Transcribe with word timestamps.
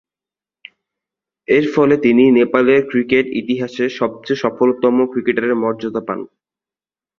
এরফলে 1.47 1.95
তিনি 1.97 2.23
নেপালের 2.37 2.81
ক্রিকেট 2.91 3.25
ইতিহাসে 3.41 3.85
সবচেয়ে 3.99 4.41
সফলতম 4.43 4.95
ক্রিকেটারের 5.11 5.55
মর্যাদা 5.63 6.01
পান। 6.07 6.19